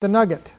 [0.00, 0.54] the nugget.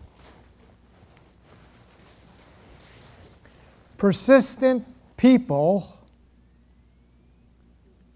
[3.97, 4.85] Persistent
[5.17, 5.99] people,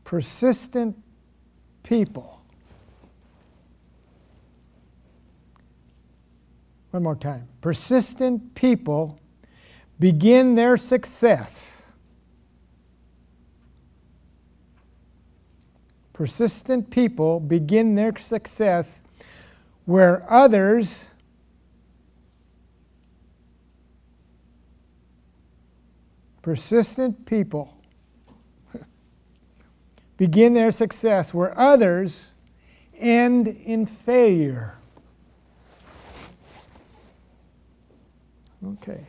[0.03, 0.95] persistent
[1.83, 2.41] people.
[6.91, 7.47] One more time.
[7.59, 9.19] Persistent people
[9.99, 11.91] begin their success.
[16.13, 19.01] Persistent people begin their success
[19.85, 21.07] where others
[26.45, 27.75] persistent people
[30.17, 32.33] begin their success where others
[32.99, 34.77] end in failure.
[38.63, 39.07] Okay.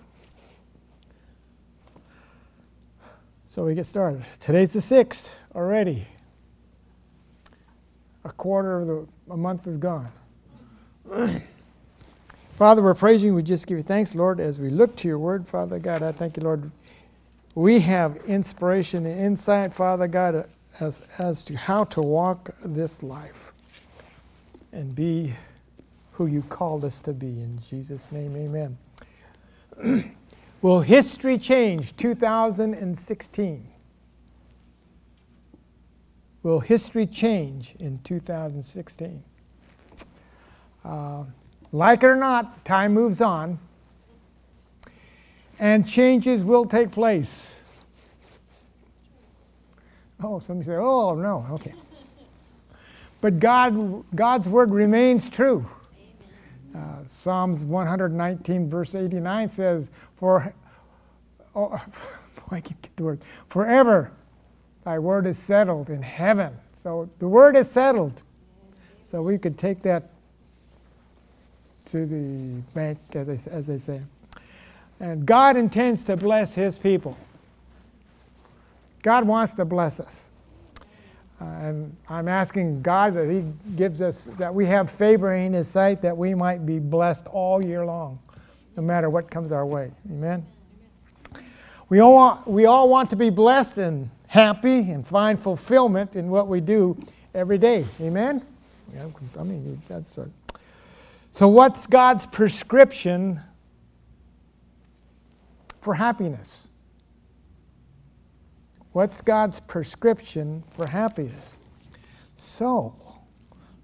[3.46, 4.24] So we get started.
[4.40, 6.06] Today's the 6th already.
[8.24, 10.10] A quarter of the a month is gone.
[12.54, 13.34] Father, we're praising you.
[13.34, 16.02] We just give you thanks, Lord, as we look to your word, Father God.
[16.02, 16.70] I thank you, Lord.
[17.56, 20.46] We have inspiration and insight, Father God,
[20.78, 23.54] as, as to how to walk this life
[24.72, 25.32] and be
[26.12, 27.28] who you called us to be.
[27.40, 30.14] In Jesus' name, amen.
[30.60, 33.66] Will history change 2016?
[36.42, 39.22] Will history change in 2016?
[40.84, 41.24] Uh,
[41.72, 43.58] like it or not, time moves on,
[45.58, 47.60] and changes will take place.
[50.22, 51.74] Oh, somebody say, oh, no, okay.
[53.20, 55.64] But God, God's word remains true.
[56.74, 60.52] Uh, Psalms 119, verse 89 says, For,
[61.54, 61.68] oh,
[62.48, 64.12] boy, I can't get the word, forever
[64.86, 66.56] thy word is settled in heaven.
[66.72, 68.22] So the word is settled.
[69.02, 70.10] So we could take that
[71.86, 74.00] to the bank, as they, as they say.
[75.00, 77.16] And God intends to bless his people.
[79.02, 80.30] God wants to bless us.
[81.40, 83.44] Uh, and I'm asking God that He
[83.76, 87.64] gives us, that we have favor in His sight, that we might be blessed all
[87.64, 88.18] year long,
[88.76, 89.92] no matter what comes our way.
[90.10, 90.46] Amen?
[91.88, 96.30] We all, want, we all want to be blessed and happy and find fulfillment in
[96.30, 96.98] what we do
[97.34, 97.84] every day.
[98.00, 98.42] Amen?
[98.94, 99.06] Yeah,
[99.38, 100.28] I mean, that's right.
[101.30, 103.40] So, what's God's prescription
[105.86, 106.66] for happiness?
[108.90, 111.58] What's God's prescription for happiness?
[112.34, 112.96] So,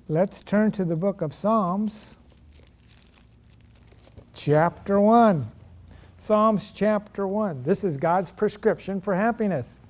[0.08, 2.16] let's turn to the book of Psalms,
[4.34, 5.46] chapter 1.
[6.16, 7.62] Psalms chapter 1.
[7.62, 9.80] This is God's prescription for happiness.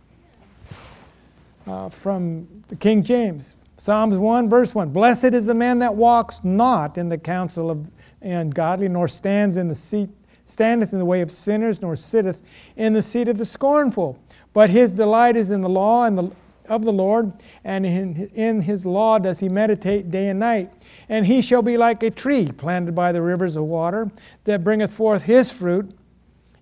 [1.67, 3.57] Uh, from the King James.
[3.79, 7.91] Psalms 1, verse 1 Blessed is the man that walks not in the counsel of
[8.21, 10.11] ungodly, nor stands in the seat,
[10.53, 12.43] standeth in the way of sinners, nor sitteth
[12.77, 14.19] in the seat of the scornful.
[14.53, 16.31] But his delight is in the law and the,
[16.69, 17.33] of the Lord,
[17.65, 20.73] and in, in his law does he meditate day and night.
[21.09, 24.11] And he shall be like a tree planted by the rivers of water,
[24.45, 25.95] that bringeth forth his fruit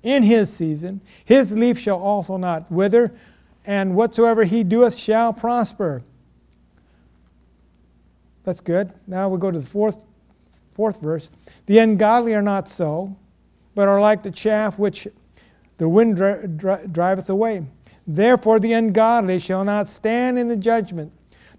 [0.02, 1.00] in his season.
[1.24, 3.12] His leaf shall also not wither,
[3.66, 6.02] and whatsoever he doeth shall prosper.
[8.44, 8.92] That's good.
[9.06, 10.02] Now we go to the fourth,
[10.74, 11.28] fourth verse.
[11.66, 13.16] The ungodly are not so,
[13.74, 15.06] but are like the chaff which
[15.78, 17.64] the wind dri- dri- driveth away.
[18.06, 21.12] Therefore, the ungodly shall not stand in the judgment,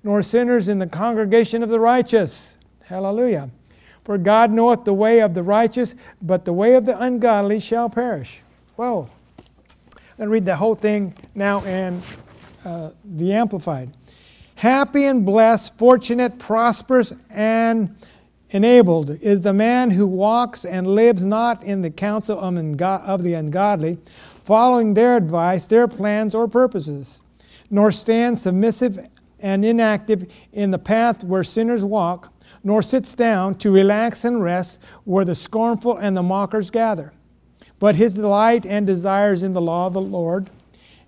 [0.04, 2.58] nor sinners in the congregation of the righteous.
[2.84, 3.50] Hallelujah.
[4.04, 7.90] For God knoweth the way of the righteous, but the way of the ungodly shall
[7.90, 8.42] perish.
[8.76, 9.10] Well,
[10.18, 12.02] me read the whole thing now and
[12.64, 13.92] uh, the Amplified.
[14.56, 17.96] Happy and blessed, fortunate, prosperous, and
[18.52, 23.98] enabled is the man who walks and lives not in the counsel of the ungodly,
[24.44, 27.22] following their advice, their plans, or purposes,
[27.70, 29.00] nor stand submissive
[29.40, 34.80] and inactive in the path where sinners walk, nor sits down to relax and rest
[35.06, 37.12] where the scornful and the mockers gather.
[37.80, 40.50] But his delight and desires in the law of the Lord,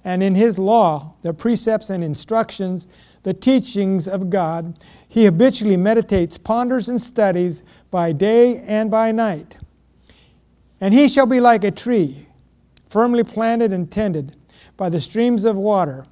[0.03, 2.87] and in his law, the precepts and instructions,
[3.21, 4.77] the teachings of God,
[5.13, 7.61] he habitually meditates, ponders, and studies
[7.91, 9.55] by day and by night.
[10.81, 12.25] And he shall be like a tree
[12.89, 14.35] firmly planted and tended
[14.75, 16.07] by the streams of water,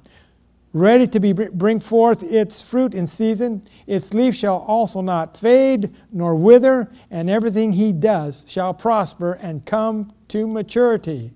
[0.72, 3.60] ready to be, bring forth its fruit in season.
[3.88, 9.66] Its leaf shall also not fade nor wither, and everything he does shall prosper and
[9.66, 11.32] come to maturity.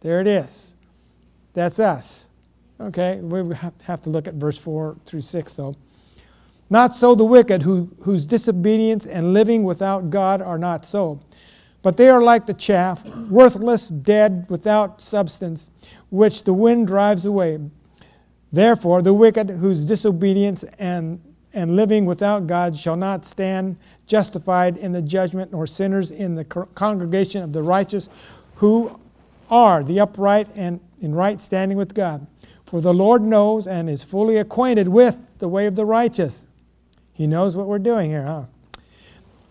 [0.00, 0.74] There it is.
[1.54, 2.26] That's us.
[2.78, 5.74] Okay, we have to look at verse 4 through 6 though.
[6.68, 11.20] Not so the wicked, who, whose disobedience and living without God are not so.
[11.82, 15.70] But they are like the chaff, worthless, dead, without substance,
[16.10, 17.60] which the wind drives away.
[18.52, 21.20] Therefore, the wicked, whose disobedience and,
[21.52, 23.76] and living without God shall not stand
[24.08, 28.08] justified in the judgment, nor sinners in the congregation of the righteous,
[28.56, 28.98] who
[29.48, 32.26] are the upright and in right standing with God.
[32.64, 36.48] For the Lord knows and is fully acquainted with the way of the righteous.
[37.16, 38.42] He knows what we're doing here, huh?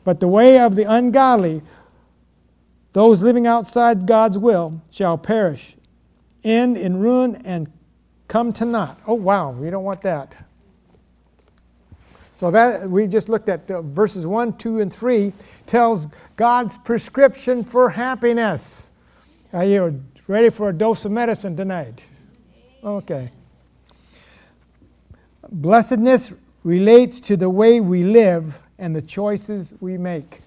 [0.04, 1.64] But the way of the ungodly,
[2.92, 5.76] those living outside God's will, shall perish,
[6.44, 7.72] end in ruin, and
[8.28, 9.00] come to naught.
[9.08, 10.36] Oh, wow, we don't want that.
[12.36, 15.34] So that we just looked at uh, verses 1, 2, and 3
[15.66, 18.92] tells God's prescription for happiness.
[19.54, 22.06] Are you ready for a dose of medicine tonight?
[22.84, 23.32] Okay.
[25.50, 26.32] Blessedness
[26.66, 30.42] relates to the way we live and the choices we make.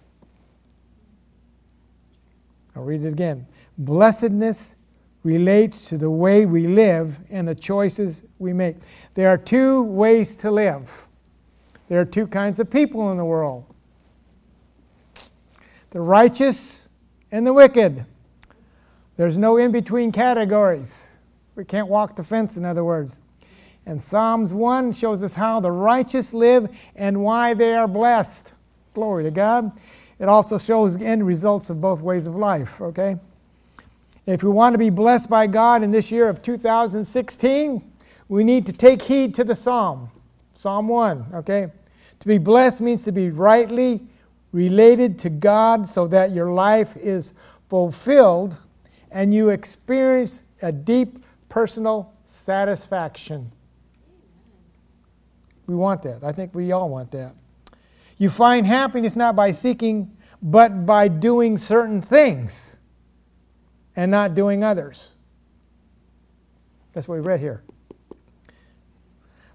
[2.74, 3.46] I'll read it again.
[3.78, 4.74] Blessedness
[5.22, 8.76] relates to the way we live and the choices we make.
[9.14, 11.06] There are two ways to live.
[11.88, 13.64] There are two kinds of people in the world
[15.90, 16.88] the righteous
[17.30, 18.04] and the wicked.
[19.16, 21.06] There's no in between categories.
[21.54, 23.20] We can't walk the fence, in other words.
[23.88, 28.52] And Psalms 1 shows us how the righteous live and why they are blessed.
[28.92, 29.72] Glory to God.
[30.18, 33.16] It also shows end results of both ways of life, okay?
[34.26, 37.92] If we want to be blessed by God in this year of 2016,
[38.28, 40.10] we need to take heed to the psalm,
[40.54, 41.68] Psalm 1, okay?
[42.20, 44.06] To be blessed means to be rightly
[44.52, 47.32] related to God so that your life is
[47.70, 48.58] fulfilled
[49.10, 53.50] and you experience a deep personal satisfaction.
[55.68, 56.24] We want that.
[56.24, 57.34] I think we all want that.
[58.16, 62.78] You find happiness not by seeking, but by doing certain things
[63.94, 65.12] and not doing others.
[66.94, 67.62] That's what we read here.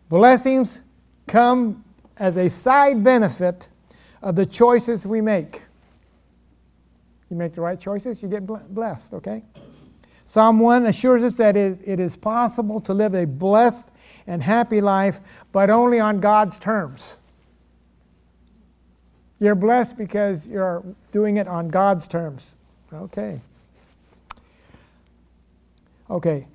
[0.08, 0.82] Blessings
[1.28, 1.84] come
[2.18, 3.70] as a side benefit
[4.22, 5.64] of the choices we make.
[7.30, 9.44] You make the right choices, you get blessed, okay?
[10.26, 13.90] Psalm 1 assures us that it is possible to live a blessed
[14.28, 15.20] and happy life,
[15.52, 17.18] but only on God's terms.
[19.40, 22.56] You're blessed because you're doing it on God's terms.
[22.94, 23.42] Okay.
[26.10, 26.48] Okay.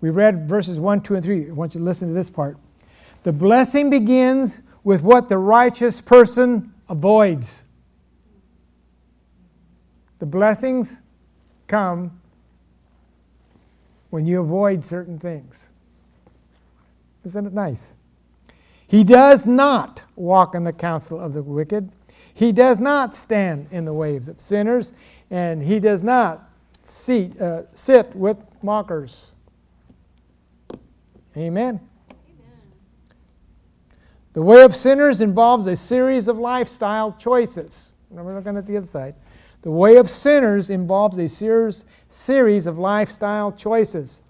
[0.00, 1.48] We read verses 1, 2, and 3.
[1.48, 2.58] I want you to listen to this part.
[3.22, 7.64] The blessing begins with what the righteous person avoids.
[10.18, 11.00] The blessings
[11.66, 12.20] come
[14.10, 15.70] when you avoid certain things.
[17.24, 17.94] Isn't it nice?
[18.86, 21.90] He does not walk in the counsel of the wicked.
[22.32, 24.92] He does not stand in the ways of sinners,
[25.30, 26.50] and he does not
[26.82, 29.32] seat, uh, sit with mockers.
[31.36, 31.80] Amen.
[34.34, 37.94] The way of sinners involves a series of lifestyle choices.
[38.10, 39.14] We're looking at the other side.
[39.62, 44.22] The way of sinners involves a series, series of lifestyle choices.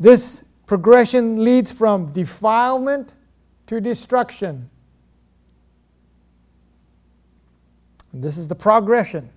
[0.00, 3.14] This progression leads from defilement
[3.66, 4.68] to destruction.
[8.12, 9.30] And this is the progression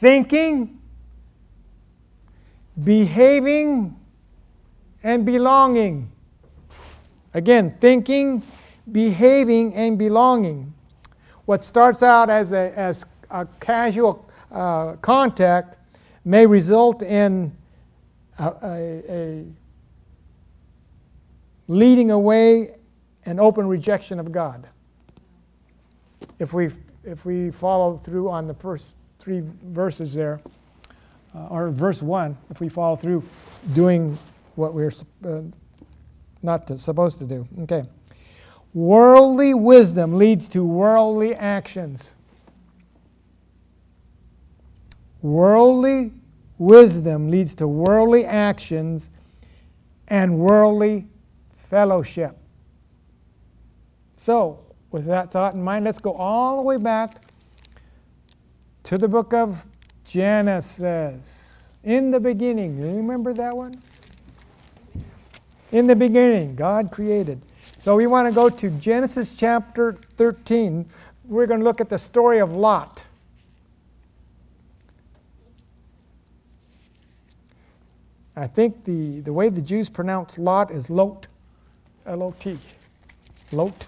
[0.00, 0.78] thinking,
[2.84, 3.96] behaving,
[5.02, 6.12] and belonging.
[7.34, 8.42] Again, thinking,
[8.92, 10.72] behaving, and belonging.
[11.46, 15.78] What starts out as a, as a casual uh, contact
[16.24, 17.56] may result in
[18.38, 19.44] a, a, a
[21.68, 22.74] leading away
[23.24, 24.66] an open rejection of God.
[26.38, 26.70] If we,
[27.04, 30.40] if we follow through on the first three verses there,
[31.34, 33.22] uh, or verse 1, if we follow through
[33.74, 34.18] doing
[34.54, 34.92] what we're
[35.24, 35.42] uh,
[36.42, 37.46] not to, supposed to do.
[37.62, 37.84] Okay.
[38.72, 42.14] Worldly wisdom leads to worldly actions.
[45.20, 46.12] Worldly
[46.58, 49.10] wisdom leads to worldly actions
[50.08, 51.06] and worldly
[51.68, 52.36] fellowship.
[54.16, 54.58] So,
[54.90, 57.22] with that thought in mind, let's go all the way back
[58.84, 59.64] to the book of
[60.04, 61.68] Genesis.
[61.84, 63.74] In the beginning, you remember that one?
[65.72, 67.40] In the beginning, God created.
[67.76, 70.86] So we want to go to Genesis chapter 13.
[71.26, 73.04] We're going to look at the story of Lot.
[78.34, 81.26] I think the, the way the Jews pronounce Lot is Lot,
[82.08, 82.58] L O T.
[83.52, 83.86] Lot.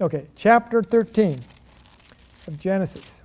[0.00, 1.40] Okay, chapter 13
[2.46, 3.22] of Genesis.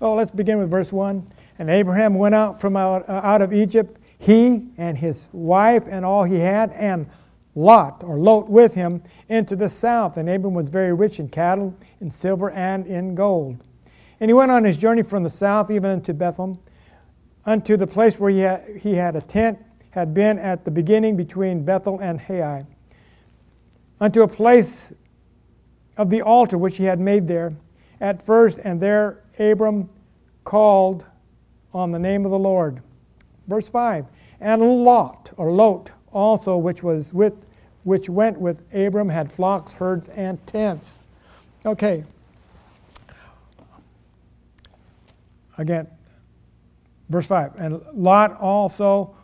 [0.00, 1.26] Oh, let's begin with verse 1.
[1.58, 6.04] And Abraham went out from out, uh, out of Egypt, he and his wife and
[6.04, 7.08] all he had, and
[7.54, 10.16] Lot, or Lot, with him into the south.
[10.16, 13.62] And Abram was very rich in cattle, in silver, and in gold.
[14.18, 16.58] And he went on his journey from the south, even unto Bethlehem,
[17.46, 19.63] unto the place where he had, he had a tent,
[19.94, 22.66] had been at the beginning between Bethel and Hai,
[24.00, 24.92] unto a place
[25.96, 27.52] of the altar which he had made there
[28.00, 29.88] at first, and there Abram
[30.42, 31.06] called
[31.72, 32.82] on the name of the Lord.
[33.46, 34.06] Verse 5
[34.40, 37.46] And Lot, or Lot, also, which was with
[37.84, 41.04] which went with Abram, had flocks, herds, and tents.
[41.64, 42.02] Okay.
[45.56, 45.86] Again,
[47.10, 47.52] verse 5.
[47.58, 49.14] And Lot also,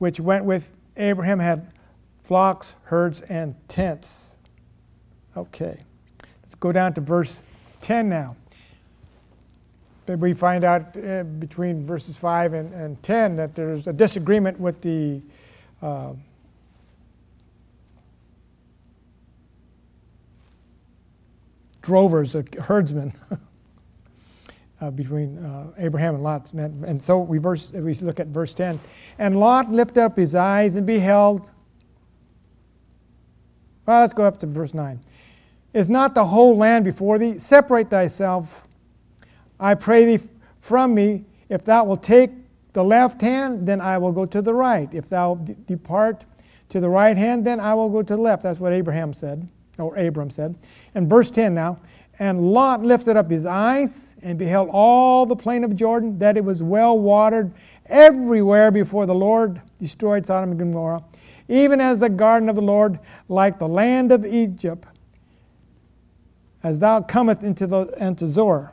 [0.00, 1.72] which went with Abraham, had
[2.24, 4.36] flocks, herds, and tents.
[5.36, 5.78] Okay.
[6.42, 7.40] Let's go down to verse
[7.80, 8.36] 10 now
[10.16, 14.80] we find out uh, between verses 5 and, and 10 that there's a disagreement with
[14.80, 15.20] the
[15.82, 16.12] uh,
[21.82, 23.12] drovers, the herdsmen,
[24.80, 26.84] uh, between uh, Abraham and Lot's men.
[26.86, 28.80] And so we, verse, we look at verse 10.
[29.18, 31.50] And Lot lifted up his eyes and beheld.
[33.86, 35.00] Well, let's go up to verse 9.
[35.72, 37.38] Is not the whole land before thee?
[37.38, 38.66] Separate thyself
[39.60, 40.24] I pray thee
[40.60, 42.30] from me, if thou wilt take
[42.72, 44.92] the left hand, then I will go to the right.
[44.94, 46.24] If thou d- depart
[46.70, 48.42] to the right hand, then I will go to the left.
[48.42, 49.46] That's what Abraham said,
[49.78, 50.56] or Abram said.
[50.94, 51.78] And verse 10 now.
[52.20, 56.44] And Lot lifted up his eyes and beheld all the plain of Jordan, that it
[56.44, 57.50] was well watered
[57.86, 61.02] everywhere before the Lord destroyed Sodom and Gomorrah,
[61.48, 62.98] even as the garden of the Lord,
[63.30, 64.86] like the land of Egypt,
[66.62, 68.70] as thou comest into, the, into.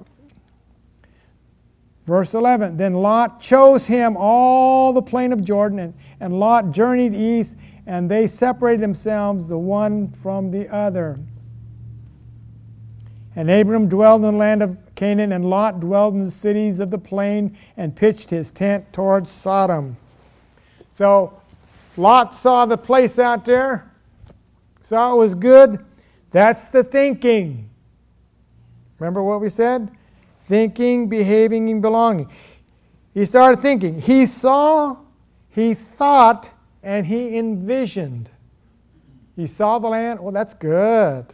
[2.05, 7.15] Verse 11 Then Lot chose him all the plain of Jordan, and, and Lot journeyed
[7.15, 11.17] east, and they separated themselves the one from the other.
[13.37, 16.91] And Abram dwelled in the land of Canaan, and Lot dwelled in the cities of
[16.91, 19.95] the plain and pitched his tent towards Sodom.
[20.91, 21.39] So
[21.95, 23.89] Lot saw the place out there,
[24.81, 25.85] saw it was good.
[26.31, 27.69] That's the thinking.
[28.99, 29.91] Remember what we said?
[30.47, 32.29] thinking, behaving, and belonging.
[33.13, 34.01] He started thinking.
[34.01, 34.97] He saw,
[35.49, 36.49] he thought,
[36.81, 38.29] and he envisioned.
[39.35, 41.25] He saw the land, well, that's good.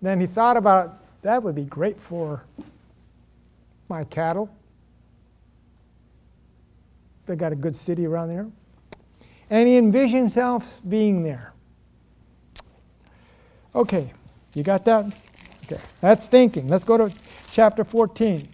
[0.00, 2.44] Then he thought about, that would be great for
[3.88, 4.48] my cattle.
[7.26, 8.46] They got a good city around there.
[9.48, 11.54] And he envisioned himself being there.
[13.74, 14.12] Okay,
[14.52, 15.06] you got that?
[15.64, 16.68] Okay, that's thinking.
[16.68, 17.16] Let's go to
[17.50, 18.46] chapter 14.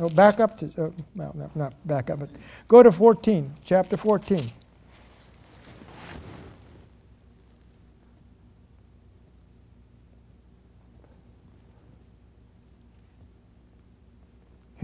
[0.00, 2.30] Oh, back up to, uh, well, no, not back up, but
[2.66, 4.50] go to 14, chapter 14.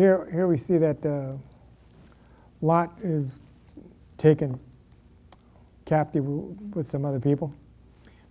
[0.03, 1.35] Here, here we see that uh,
[2.61, 3.41] Lot is
[4.19, 4.59] taken
[5.85, 7.55] captive with some other people.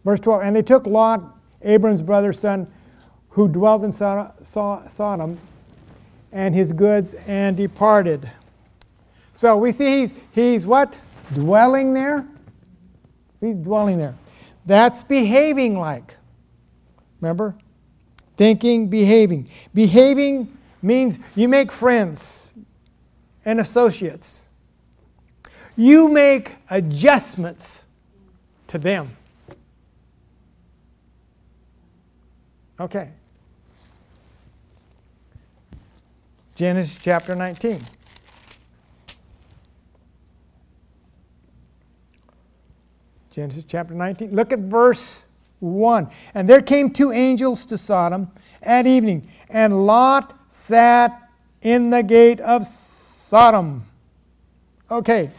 [0.04, 1.24] Verse 12, and they took Lot,
[1.62, 2.68] Abram's brother's son,
[3.30, 5.38] who dwelt in Sodom,
[6.34, 8.30] and his goods and departed.
[9.32, 11.00] So we see he's, he's what?
[11.34, 12.28] Dwelling there?
[13.40, 14.16] He's dwelling there.
[14.66, 16.18] That's behaving like.
[17.22, 17.56] Remember?
[18.36, 19.50] Thinking, behaving.
[19.74, 22.54] Behaving means you make friends
[23.46, 24.50] and associates.
[25.76, 27.86] You make adjustments
[28.68, 29.16] to them.
[32.80, 33.10] Okay.
[36.56, 37.82] Genesis chapter 19.
[43.32, 44.36] Genesis chapter 19.
[44.36, 45.26] Look at verse
[45.60, 46.10] 1.
[46.34, 48.30] And there came two angels to Sodom
[48.62, 51.29] at evening, and Lot sat
[51.62, 53.86] in the gate of Sodom.
[54.89, 55.31] Okay.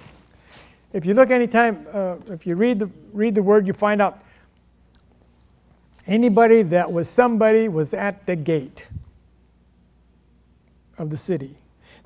[0.93, 4.23] If you look anytime, uh, if you read the, read the word, you find out
[6.07, 8.89] anybody that was somebody was at the gate
[10.99, 11.57] of the city.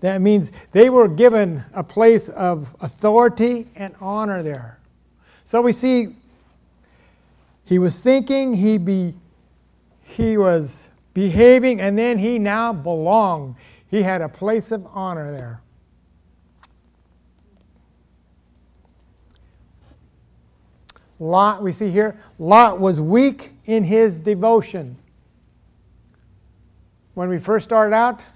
[0.00, 4.78] That means they were given a place of authority and honor there.
[5.44, 6.16] So we see
[7.64, 9.14] he was thinking, he, be,
[10.02, 13.54] he was behaving, and then he now belonged.
[13.90, 15.62] He had a place of honor there.
[21.18, 24.99] Lot, we see here, Lot was weak in his devotion.
[27.14, 28.26] When we first started out,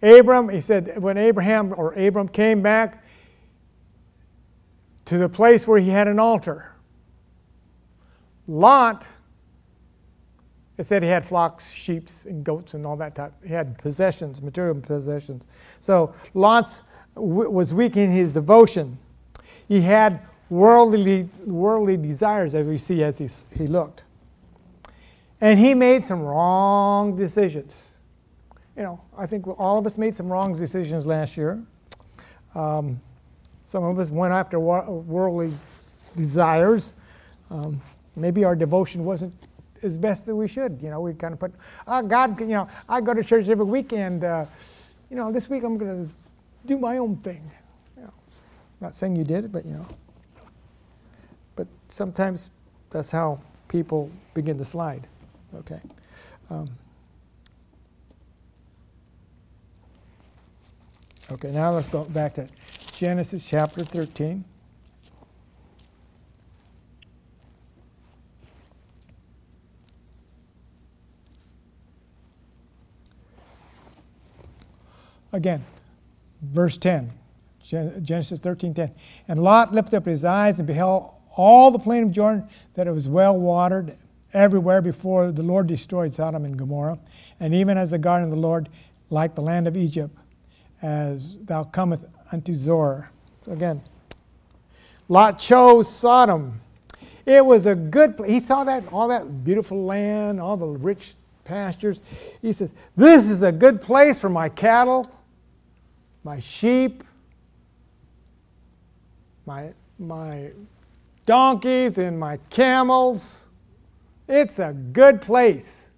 [0.00, 3.04] Abram, he said, when Abraham or Abram came back
[5.04, 6.72] to the place where he had an altar,
[8.48, 9.06] Lot,
[10.78, 13.32] it said he had flocks, sheep, and goats, and all that type.
[13.42, 15.46] He had possessions, material possessions.
[15.80, 16.82] So Lot
[17.14, 18.98] was weak in his devotion.
[19.68, 24.04] He had worldly, worldly desires, as we see as he, he looked.
[25.40, 27.94] And he made some wrong decisions.
[28.76, 31.62] You know, I think all of us made some wrong decisions last year.
[32.54, 33.00] Um,
[33.64, 35.52] some of us went after worldly
[36.16, 36.94] desires.
[37.50, 37.80] Um,
[38.14, 39.34] maybe our devotion wasn't
[39.82, 40.80] as best that we should.
[40.82, 41.52] You know, we kind of put,
[41.86, 44.24] oh, God, you know, I go to church every weekend.
[44.24, 44.46] Uh,
[45.10, 46.12] you know, this week I'm going to
[46.66, 47.50] do my own thing.
[47.96, 48.12] You know,
[48.80, 49.86] not saying you did but you know.
[51.54, 52.50] But sometimes
[52.90, 55.06] that's how people begin to slide.
[55.54, 55.80] Okay.
[56.50, 56.68] Um,
[61.30, 62.48] okay, now let's go back to
[62.92, 64.44] Genesis chapter 13.
[75.36, 75.62] Again,
[76.40, 77.12] verse 10,
[77.62, 78.90] Genesis 13:10.
[79.28, 82.92] And Lot lifted up his eyes and beheld all the plain of Jordan, that it
[82.92, 83.94] was well watered
[84.32, 86.98] everywhere before the Lord destroyed Sodom and Gomorrah,
[87.38, 88.70] and even as the garden of the Lord,
[89.10, 90.16] like the land of Egypt,
[90.80, 93.10] as thou comest unto Zoar.
[93.42, 93.82] So again,
[95.10, 96.62] Lot chose Sodom.
[97.26, 98.30] It was a good place.
[98.30, 101.14] He saw that all that beautiful land, all the rich
[101.44, 102.00] pastures.
[102.40, 105.10] He says, This is a good place for my cattle,
[106.26, 107.04] my sheep,
[109.46, 110.50] my, my
[111.24, 113.46] donkeys and my camels.
[114.28, 115.92] It's a good place.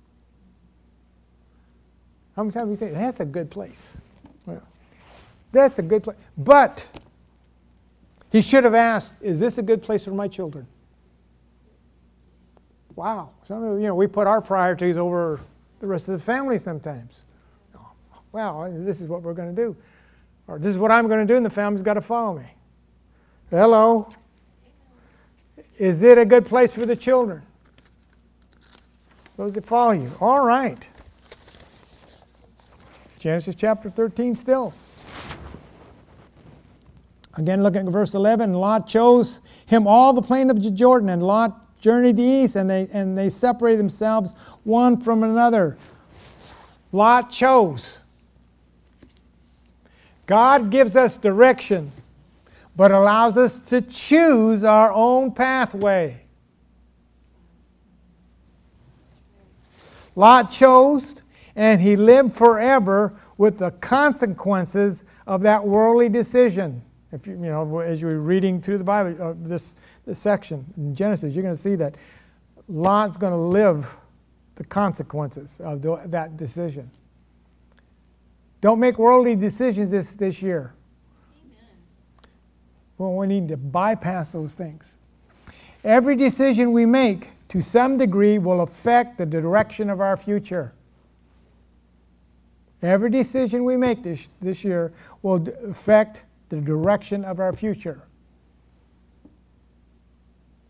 [2.36, 3.96] How many times have you say that's a good place?
[4.44, 4.62] Well,
[5.50, 6.18] that's a good place.
[6.36, 6.86] But
[8.30, 10.66] he should have asked, "Is this a good place for my children?"
[12.94, 13.30] Wow.
[13.44, 15.40] Some of you know we put our priorities over
[15.80, 17.24] the rest of the family sometimes.
[18.30, 19.74] Well, this is what we're going to do,
[20.48, 22.46] or this is what I'm going to do, and the family's got to follow me.
[23.50, 24.08] Hello.
[25.78, 27.42] Is it a good place for the children?
[29.36, 30.10] Those that follow you.
[30.20, 30.88] All right.
[33.18, 34.74] Genesis chapter 13 still.
[37.34, 41.78] Again, looking at verse 11, Lot chose him all the plain of Jordan, and Lot
[41.80, 44.34] journeyed east, and they, and they separated themselves
[44.64, 45.78] one from another.
[46.90, 47.98] Lot chose.
[50.28, 51.90] God gives us direction
[52.78, 56.16] but allows us to choose our own pathway.
[60.14, 61.24] Lot chose,
[61.56, 66.80] and he lived forever with the consequences of that worldly decision.
[67.10, 69.74] If you, you know, as you're reading through the Bible, uh, this,
[70.06, 71.96] this section in Genesis, you're going to see that
[72.68, 73.96] Lot's going to live
[74.54, 76.88] the consequences of the, that decision.
[78.60, 80.74] Don't make worldly decisions this, this year.
[82.96, 84.98] Well, we need to bypass those things.
[85.84, 90.72] Every decision we make to some degree will affect the direction of our future.
[92.82, 94.92] Every decision we make this, this year
[95.22, 98.02] will affect the direction of our future.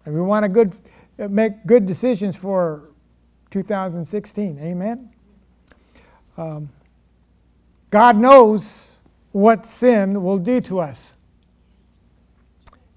[0.05, 0.74] And we want to good,
[1.18, 2.88] make good decisions for
[3.51, 4.59] 2016.
[4.59, 5.11] Amen?
[6.37, 6.70] Um,
[7.90, 8.96] God knows
[9.33, 11.14] what sin will do to us.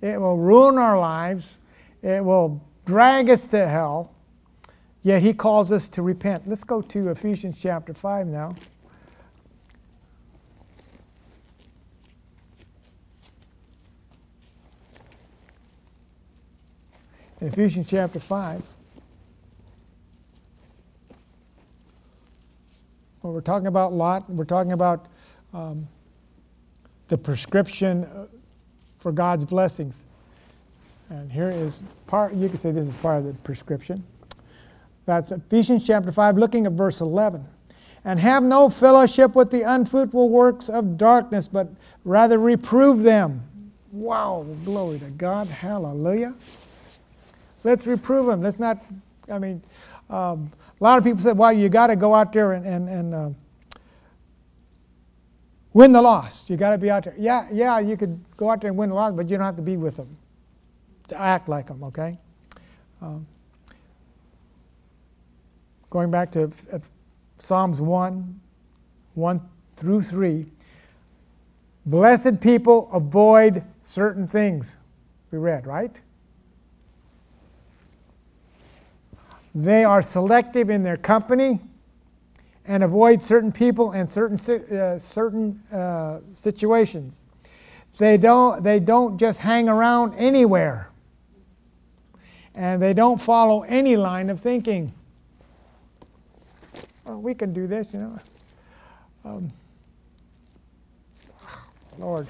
[0.01, 1.59] It will ruin our lives.
[2.01, 4.13] It will drag us to hell.
[5.03, 6.47] Yet he calls us to repent.
[6.47, 8.55] Let's go to Ephesians chapter 5 now.
[17.39, 18.61] In Ephesians chapter 5,
[23.21, 25.05] well, we're talking about Lot, we're talking about
[25.53, 25.87] um,
[27.07, 28.07] the prescription
[28.99, 30.05] for God's blessings.
[31.09, 34.03] And here is part, you could say this is part of the prescription.
[35.05, 37.45] That's Ephesians chapter 5, looking at verse 11.
[38.05, 41.69] And have no fellowship with the unfruitful works of darkness, but
[42.05, 43.43] rather reprove them.
[43.91, 45.47] Wow, glory to God.
[45.47, 46.33] Hallelujah.
[47.63, 48.41] Let's reprove them.
[48.41, 48.83] Let's not,
[49.29, 49.61] I mean,
[50.11, 52.89] um, a lot of people said, well, you got to go out there and, and,
[52.89, 53.29] and uh,
[55.73, 56.49] Win the lost.
[56.49, 57.15] You got to be out there.
[57.17, 59.55] Yeah, yeah, you could go out there and win the lost, but you don't have
[59.55, 60.17] to be with them.
[61.07, 62.17] to act like them, okay?
[63.01, 63.25] Um,
[65.89, 66.51] going back to
[67.37, 68.39] Psalms 1
[69.13, 69.41] 1
[69.75, 70.45] through 3.
[71.85, 74.77] Blessed people avoid certain things.
[75.31, 75.99] We read, right?
[79.53, 81.59] They are selective in their company
[82.65, 84.39] and avoid certain people and certain,
[84.77, 87.21] uh, certain uh, situations.
[87.97, 90.89] They don't, they don't just hang around anywhere.
[92.55, 94.91] And they don't follow any line of thinking.
[97.05, 98.19] Well, we can do this, you know.
[99.25, 99.51] Um,
[101.97, 102.27] Lord.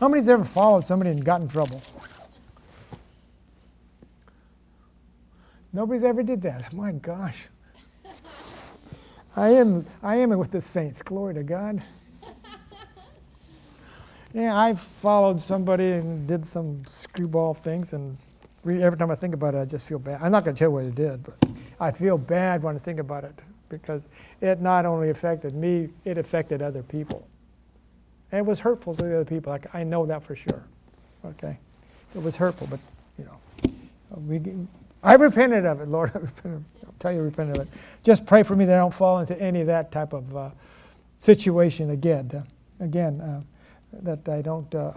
[0.00, 1.82] How many's ever followed somebody and got in trouble?
[5.72, 6.72] Nobody's ever did that.
[6.72, 7.46] My gosh.
[9.36, 11.02] I am I am with the saints.
[11.02, 11.82] Glory to God.
[14.34, 18.16] Yeah, I followed somebody and did some screwball things, and
[18.66, 20.20] every time I think about it, I just feel bad.
[20.22, 21.48] I'm not going to tell you what I did, but
[21.80, 24.06] I feel bad when I think about it because
[24.40, 27.26] it not only affected me, it affected other people.
[28.30, 29.50] And it was hurtful to the other people.
[29.50, 30.62] Like, I know that for sure.
[31.24, 31.58] Okay?
[32.06, 32.80] So it was hurtful, but,
[33.18, 33.72] you know,
[34.26, 34.40] we,
[35.02, 36.12] I repented of it, Lord.
[36.14, 37.68] I repented, I'll tell you, I repented of it.
[38.02, 40.50] Just pray for me that I don't fall into any of that type of uh,
[41.16, 42.30] situation again.
[42.34, 43.42] Uh, again, uh,
[44.02, 44.92] that I don't, uh,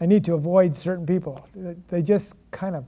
[0.00, 1.46] I need to avoid certain people.
[1.88, 2.84] They just kind of,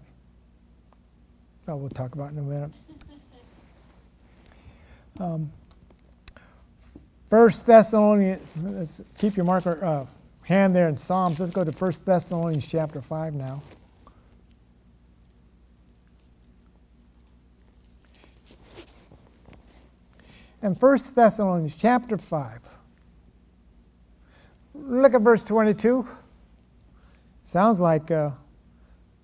[1.66, 2.70] well, we'll talk about it in a minute.
[5.18, 5.52] Um,
[7.28, 10.06] First Thessalonians, let's keep your marker uh,
[10.42, 11.38] hand there in Psalms.
[11.38, 13.62] Let's go to First Thessalonians chapter 5 now.
[20.62, 22.60] And First Thessalonians chapter 5.
[24.74, 26.06] Look at verse 22.
[27.44, 28.30] Sounds like uh,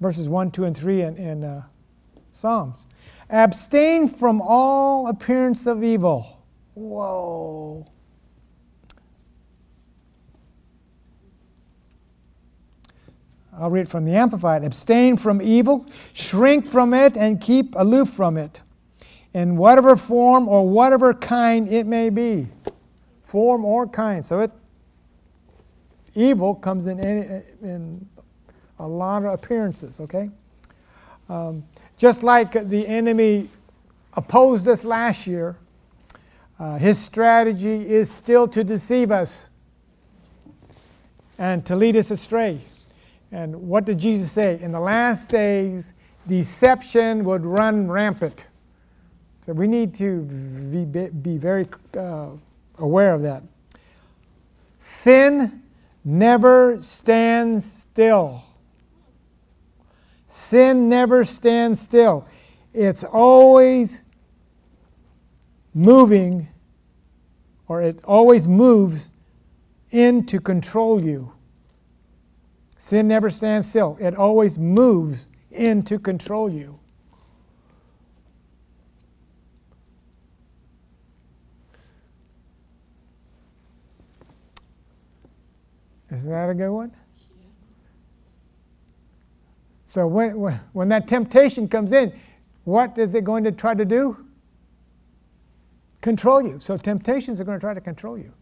[0.00, 1.62] verses 1, 2, and 3 in, in uh,
[2.32, 2.86] Psalms.
[3.30, 6.42] Abstain from all appearance of evil.
[6.74, 7.86] Whoa.
[13.58, 14.64] I'll read from the Amplified.
[14.64, 18.60] Abstain from evil, shrink from it, and keep aloof from it,
[19.36, 22.48] in whatever form or whatever kind it may be.
[23.22, 24.24] Form or kind.
[24.24, 24.50] So it
[26.14, 28.08] evil comes in any, in
[28.78, 30.30] a lot of appearances, okay?
[31.28, 31.64] Um,
[31.98, 33.50] just like the enemy
[34.14, 35.58] opposed us last year,
[36.58, 39.48] uh, his strategy is still to deceive us
[41.36, 42.58] and to lead us astray.
[43.30, 44.58] And what did Jesus say?
[44.62, 45.92] In the last days,
[46.26, 48.46] deception would run rampant.
[49.46, 52.30] So we need to be, be very uh,
[52.78, 53.44] aware of that.
[54.78, 55.62] Sin
[56.04, 58.42] never stands still.
[60.26, 62.26] Sin never stands still.
[62.74, 64.02] It's always
[65.74, 66.48] moving,
[67.68, 69.10] or it always moves
[69.92, 71.32] in to control you.
[72.78, 76.80] Sin never stands still, it always moves in to control you.
[86.10, 86.92] Isn't that a good one?
[89.84, 90.32] So when,
[90.72, 92.12] when, that temptation comes in,
[92.64, 94.24] what is it going to try to do?
[96.00, 96.58] Control you.
[96.60, 98.32] So temptations are going to try to control you.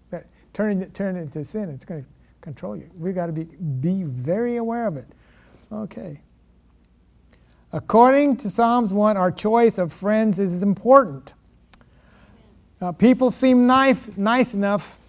[0.55, 2.09] Turn, turn it into sin, it's going to
[2.41, 2.89] control you.
[2.97, 5.07] We've got to be, be very aware of it.
[5.73, 6.21] Okay.
[7.73, 11.33] According to Psalms 1, our choice of friends is important.
[12.81, 15.01] Uh, people seem nice, nice enough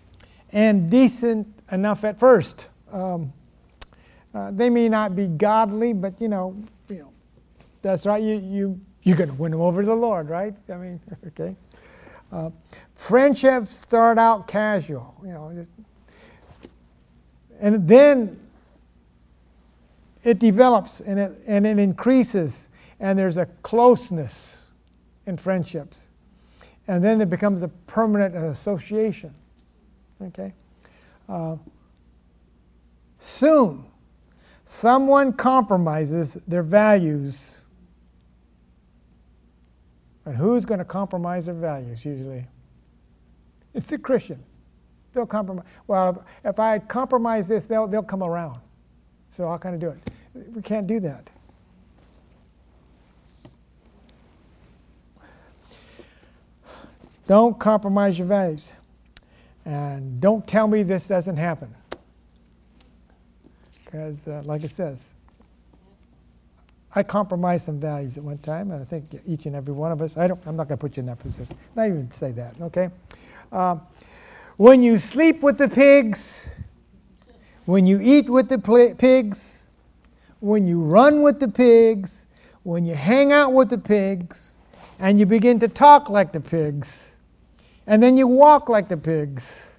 [0.51, 2.69] and decent enough at first.
[2.91, 3.33] Um,
[4.33, 6.55] uh, they may not be godly, but you know,
[6.89, 7.11] you know,
[7.81, 8.21] that's right.
[8.21, 10.53] You you you're going to win them over to the Lord, right?
[10.69, 11.55] I mean, okay.
[12.31, 12.49] Uh,
[12.95, 15.71] friendships start out casual, you know, just
[17.59, 18.39] and then
[20.23, 24.71] it develops and it, and it increases, and there's a closeness
[25.25, 26.09] in friendships.
[26.87, 29.33] And then it becomes a permanent association.
[30.21, 30.53] Okay?
[33.17, 33.85] Soon,
[34.65, 37.61] someone compromises their values.
[40.25, 42.45] And who's going to compromise their values usually?
[43.73, 44.43] It's the Christian.
[45.13, 45.65] They'll compromise.
[45.87, 48.59] Well, if I compromise this, they'll, they'll come around.
[49.29, 49.99] So how can I do it?
[50.53, 51.29] We can't do that.
[57.27, 58.73] Don't compromise your values.
[59.65, 61.73] And don't tell me this doesn't happen.
[63.83, 65.15] Because, uh, like it says,
[66.93, 70.01] I compromised some values at one time, and I think each and every one of
[70.01, 70.15] us.
[70.15, 70.39] I don't.
[70.45, 71.55] I'm not going to put you in that position.
[71.75, 72.61] Not even say that.
[72.61, 72.89] Okay.
[73.51, 73.77] Uh,
[74.57, 76.49] when you sleep with the pigs,
[77.65, 79.67] when you eat with the pl- pigs,
[80.39, 82.27] when you run with the pigs,
[82.63, 84.55] when you hang out with the pigs,
[84.99, 87.14] and you begin to talk like the pigs,
[87.87, 89.69] and then you walk like the pigs,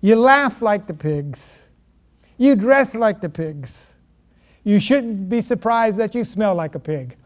[0.00, 1.68] you laugh like the pigs,
[2.38, 3.96] you dress like the pigs
[4.66, 7.16] you shouldn't be surprised that you smell like a pig.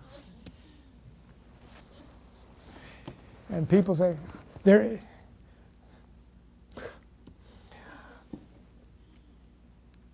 [3.49, 4.15] And people say,
[4.63, 5.01] there.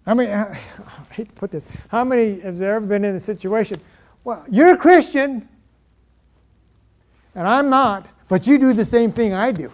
[0.07, 0.57] How many, I
[1.11, 3.81] hate to put this, how many have there ever been in a situation,
[4.23, 5.49] well, you're a Christian,
[7.35, 9.73] and I'm not, but you do the same thing I do.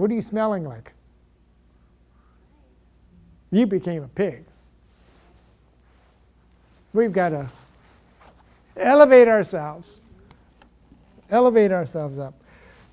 [0.00, 0.94] What are you smelling like?
[3.50, 4.46] You became a pig.
[6.94, 7.50] We've got to
[8.78, 10.00] elevate ourselves.
[11.28, 12.32] Elevate ourselves up.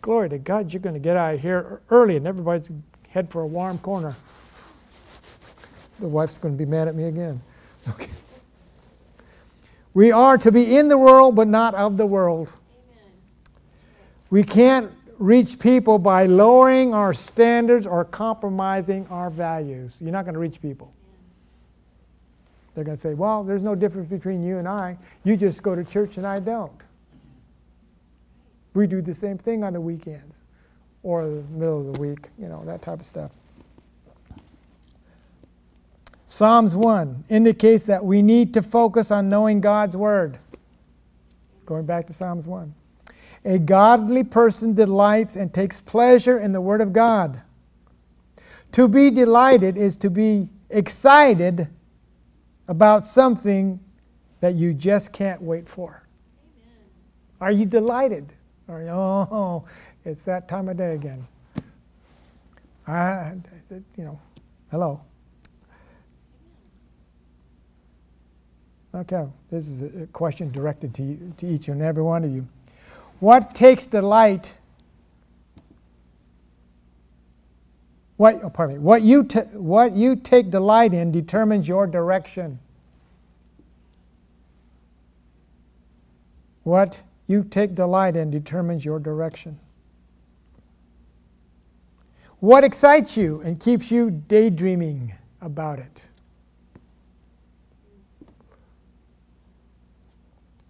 [0.02, 2.70] Glory to God, you're going to get out of here early and everybody's
[3.08, 4.14] head for a warm corner.
[6.02, 7.42] The wife's going to be mad at me again.
[7.90, 8.10] Okay.
[9.94, 12.52] We are to be in the world, but not of the world.
[12.52, 13.12] Amen.
[14.30, 20.00] We can't reach people by lowering our standards or compromising our values.
[20.02, 20.94] You're not going to reach people.
[22.74, 24.98] They're going to say, well, there's no difference between you and I.
[25.24, 26.72] You just go to church and I don't.
[28.76, 30.38] We do the same thing on the weekends
[31.02, 33.32] or the middle of the week, you know, that type of stuff.
[36.28, 40.38] Psalms 1 indicates that we need to focus on knowing God's Word.
[41.66, 42.76] Going back to Psalms 1.
[43.46, 47.42] A godly person delights and takes pleasure in the Word of God.
[48.74, 51.68] To be delighted is to be excited
[52.68, 53.80] about something
[54.40, 56.04] that you just can't wait for?
[56.56, 56.76] Amen.
[57.42, 58.34] Are you delighted?
[58.68, 59.66] Or, oh,
[60.06, 61.26] it's that time of day again.
[62.86, 63.34] I,
[63.70, 64.20] you know,
[64.72, 65.02] hello.
[68.96, 72.48] Okay, this is a question directed to, you, to each and every one of you.
[73.20, 74.58] What takes delight
[78.18, 82.60] What, oh, pardon me, what you, t- what you take delight in determines your direction.
[86.64, 89.60] What you take delight in determines your direction.
[92.40, 96.10] What excites you and keeps you daydreaming about it?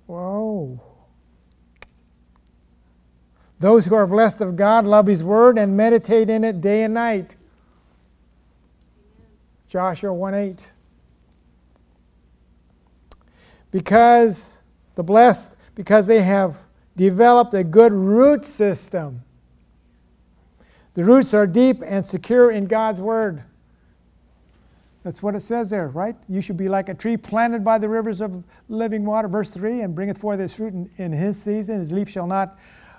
[0.06, 0.87] Whoa.
[3.60, 6.94] Those who are blessed of God love His Word and meditate in it day and
[6.94, 7.36] night.
[9.68, 10.74] Joshua 1 8.
[13.72, 14.62] Because
[14.96, 16.58] the blessed, because they have
[16.96, 19.24] developed a good root system.
[20.94, 23.44] The roots are deep and secure in God's Word.
[25.04, 26.16] That's what it says there, right?
[26.28, 29.82] You should be like a tree planted by the rivers of living water, verse 3,
[29.82, 31.80] and bringeth forth his fruit in, in his season.
[31.80, 32.58] His leaf shall not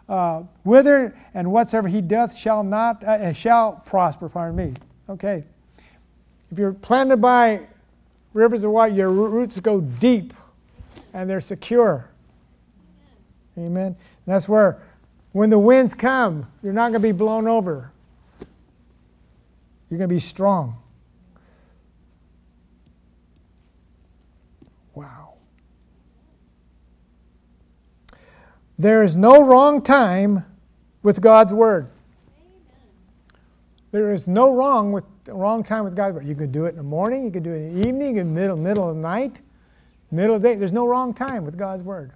[0.09, 4.29] uh, wither, and whatsoever he doth shall not uh, shall prosper.
[4.29, 4.75] Pardon me.
[5.09, 5.45] Okay.
[6.51, 7.61] If you're planted by
[8.33, 10.33] rivers of water, your roots go deep,
[11.13, 12.09] and they're secure.
[13.59, 13.87] Amen.
[13.87, 13.97] And
[14.35, 14.81] that's where,
[15.33, 17.91] when the winds come, you're not going to be blown over.
[19.91, 20.77] You're going to be strong.
[24.95, 25.35] Wow.
[28.79, 30.45] There is no wrong time
[31.03, 31.91] with God's Word.
[33.91, 36.27] There is no wrong with wrong time with God's Word.
[36.27, 38.33] You could do it in the morning, you could do it in the evening, in
[38.33, 39.41] the middle, middle of the night,
[40.11, 40.55] middle of the day.
[40.55, 42.13] There's no wrong time with God's Word.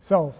[0.00, 0.34] So,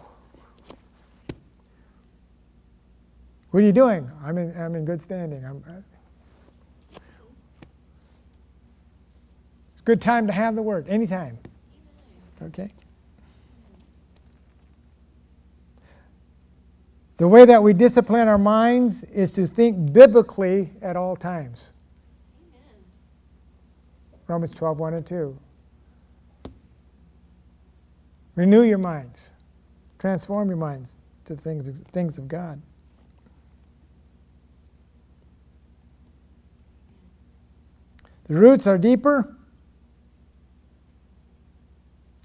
[3.53, 4.11] what are you doing?
[4.25, 5.45] I'm in, I'm in good standing.
[5.45, 6.99] I'm, uh,
[9.73, 11.39] it's a good time to have the Word, anytime.
[12.43, 12.73] Okay?
[17.23, 21.71] The way that we discipline our minds is to think biblically at all times.
[22.51, 22.85] Amen.
[24.27, 25.39] Romans 12, 1 and 2.
[28.35, 29.35] Renew your minds,
[30.01, 32.61] transform your minds to things, things of God.
[38.25, 39.33] The roots are deeper.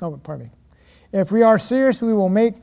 [0.02, 0.52] Oh, pardon me.
[1.12, 2.56] If we are serious, we will make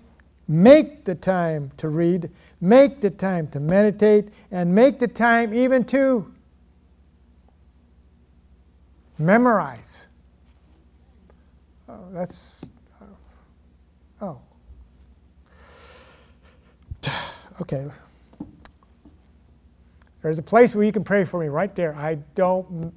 [0.46, 2.30] Make the time to read,
[2.61, 6.35] make the time to meditate, and make the time even to
[9.18, 10.09] Memorize.
[11.88, 12.62] Oh, that's.
[14.20, 14.38] Oh.
[17.61, 17.87] Okay.
[20.22, 21.94] There's a place where you can pray for me right there.
[21.94, 22.92] I don't m-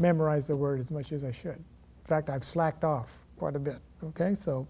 [0.00, 1.54] memorize the word as much as I should.
[1.54, 3.76] In fact, I've slacked off quite a bit.
[4.02, 4.66] Okay, so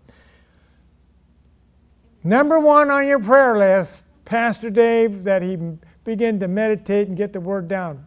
[2.24, 5.56] number one on your prayer list, Pastor Dave, that he
[6.04, 8.06] begin to meditate and get the word down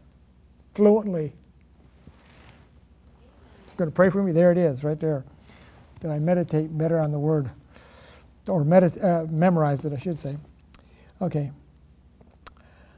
[0.74, 1.34] fluently.
[3.78, 4.32] Going to pray for me?
[4.32, 5.26] There it is, right there.
[6.02, 7.50] That I meditate better on the word,
[8.48, 10.38] or medit- uh, memorize it, I should say.
[11.20, 11.52] Okay.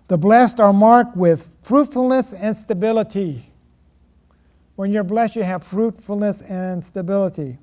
[0.09, 3.49] The blessed are marked with fruitfulness and stability.
[4.75, 7.59] When you're blessed, you have fruitfulness and stability.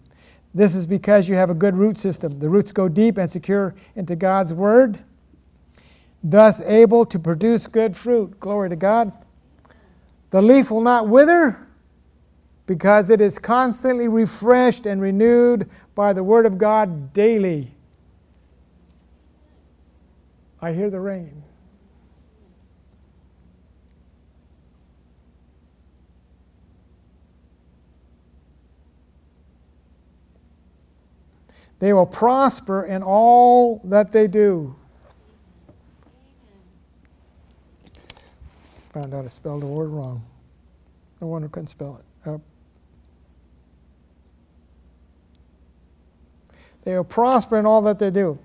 [0.52, 2.38] This is because you have a good root system.
[2.38, 4.98] The roots go deep and secure into God's Word,
[6.22, 8.38] thus able to produce good fruit.
[8.40, 9.12] Glory to God.
[10.30, 11.66] The leaf will not wither
[12.66, 17.72] because it is constantly refreshed and renewed by the Word of God daily.
[20.60, 21.42] I hear the rain.
[31.80, 34.76] They will prosper in all that they do.
[38.90, 40.22] Found out I spelled the word wrong.
[41.20, 42.28] No one who couldn't spell it.
[42.28, 42.38] Uh,
[46.84, 48.38] they will prosper in all that they do.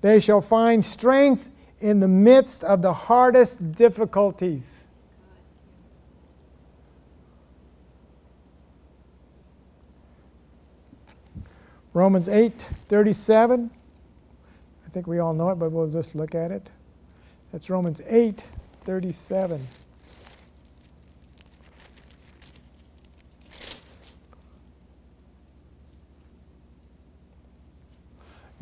[0.00, 4.86] They shall find strength in the midst of the hardest difficulties.
[11.94, 13.70] Romans 8 37.
[14.86, 16.70] I think we all know it, but we'll just look at it.
[17.52, 18.44] That's Romans 8
[18.84, 19.60] 37.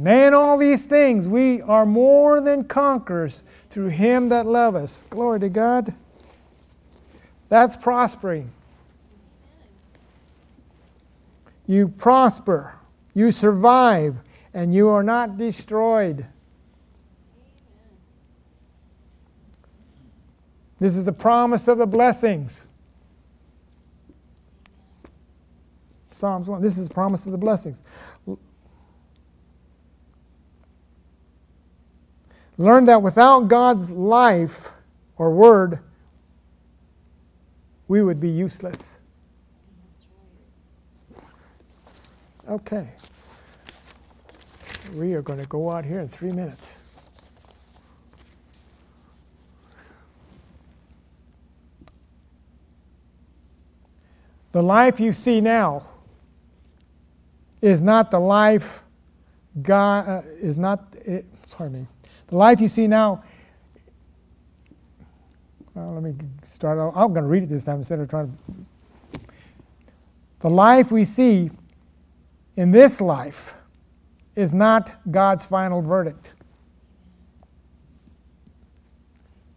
[0.01, 5.05] Man, all these things, we are more than conquerors through him that love us.
[5.11, 5.93] Glory to God.
[7.51, 8.51] That's prospering.
[11.67, 12.77] You prosper,
[13.15, 14.19] you survive,
[14.53, 16.27] and you are not destroyed.
[20.79, 22.67] This is a promise of the blessings.
[26.11, 26.61] Psalms 1.
[26.61, 27.83] This is a promise of the blessings.
[32.59, 34.73] Learn that without God's life
[35.17, 35.79] or word,
[37.89, 39.00] we would be useless.
[42.51, 42.89] Okay.
[44.95, 46.79] We are going to go out here in three minutes.
[54.51, 55.87] The life you see now
[57.63, 58.83] is not the life
[59.63, 60.93] God uh, is not.
[61.05, 61.87] It, pardon me.
[62.29, 63.23] The life you see now.
[65.75, 66.79] Well, let me start.
[66.97, 68.37] I'm going to read it this time instead of trying
[69.15, 69.21] to.
[70.41, 71.51] The life we see
[72.61, 73.55] in this life
[74.37, 76.35] is not God's final verdict.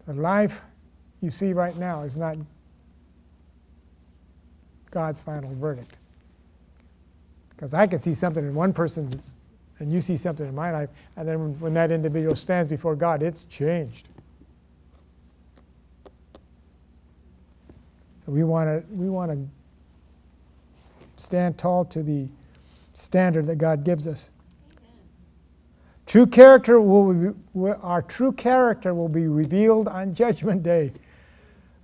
[0.07, 0.61] The life
[1.19, 2.37] you see right now is not
[4.89, 5.97] God's final verdict.
[7.49, 9.31] Because I can see something in one person's,
[9.79, 13.21] and you see something in my life, and then when that individual stands before God,
[13.21, 14.07] it's changed.
[18.19, 22.29] So we want to we want to stand tall to the
[22.93, 24.29] standard that God gives us.
[26.05, 30.91] True character will be, our true character will be revealed on Judgment Day.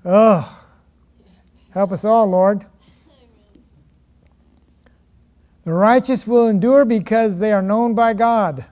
[0.04, 0.66] Oh,
[1.72, 2.66] help us all, Lord.
[5.64, 8.66] The righteous will endure because they are known by God.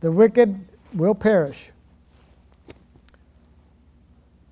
[0.00, 0.58] The wicked
[0.94, 1.70] will perish.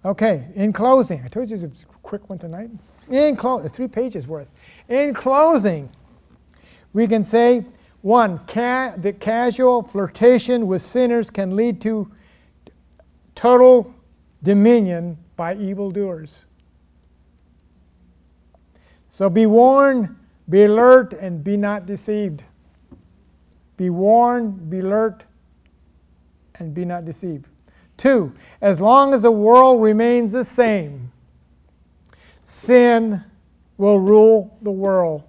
[0.05, 2.71] Okay, in closing, I told you it was a quick one tonight.
[3.11, 4.59] In closing, three pages worth.
[4.91, 5.89] In closing,
[6.93, 7.65] we can say
[8.03, 12.11] one, ca- that casual flirtation with sinners can lead to
[13.37, 13.95] total
[14.43, 16.45] dominion by evildoers.
[19.09, 20.17] So be warned,
[20.49, 22.43] be alert, and be not deceived.
[23.77, 25.25] Be warned, be alert,
[26.59, 27.49] and be not deceived.
[27.97, 31.13] Two, as long as the world remains the same,
[32.43, 33.25] sin
[33.81, 35.23] will rule the world.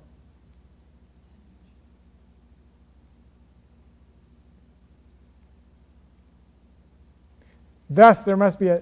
[7.89, 8.81] Thus, there must be a,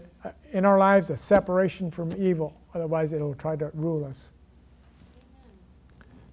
[0.51, 2.55] in our lives a separation from evil.
[2.73, 4.31] Otherwise, it'll try to rule us.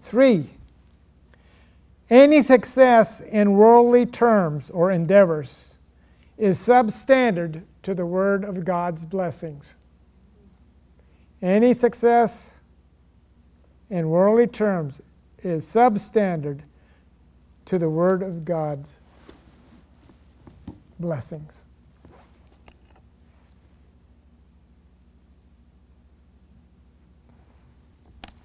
[0.00, 0.48] Three,
[2.08, 5.74] any success in worldly terms or endeavors
[6.38, 9.74] is substandard to the word of God's blessings.
[11.42, 12.55] Any success
[13.90, 15.00] in worldly terms
[15.38, 16.60] is substandard
[17.66, 18.96] to the word of God's
[20.98, 21.64] blessings.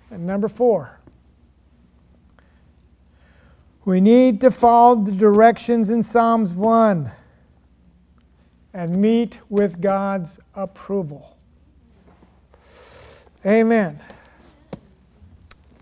[0.09, 0.99] And number four,
[3.85, 7.09] we need to follow the directions in Psalms 1
[8.73, 11.37] and meet with God's approval.
[13.45, 13.99] Amen.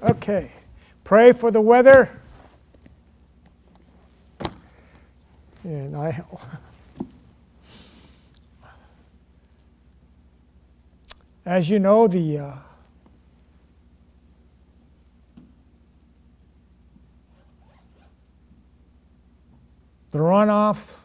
[0.02, 0.52] Okay.
[1.04, 2.10] Pray for the weather.
[5.64, 6.24] And I.
[11.45, 12.38] As you know, the.
[12.38, 12.54] Uh,
[20.12, 20.95] the runoff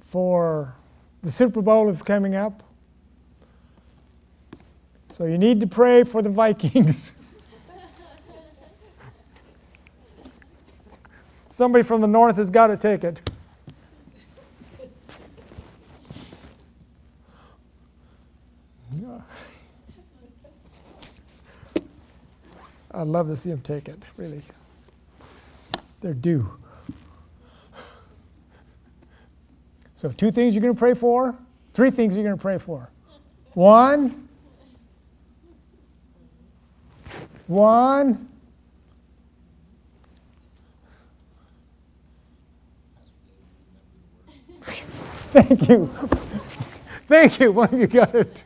[0.00, 0.76] for
[1.22, 2.62] the Super Bowl is coming up.
[5.08, 7.14] So you need to pray for the Vikings.
[11.52, 13.20] Somebody from the north has got to take it.
[22.94, 24.40] I'd love to see them take it, really.
[26.00, 26.58] They're due.
[29.94, 31.36] So, two things you're going to pray for,
[31.74, 32.88] three things you're going to pray for.
[33.52, 34.26] One,
[37.46, 38.31] one,
[45.32, 45.86] Thank you.
[47.06, 47.52] Thank you.
[47.52, 48.44] One of you got it.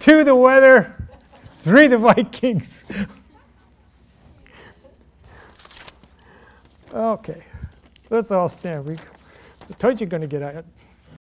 [0.00, 1.08] Two, the weather.
[1.58, 2.84] Three, the Vikings.
[6.92, 7.44] okay.
[8.10, 8.86] Let's all stand.
[8.86, 10.64] We, I told you you're going to get it.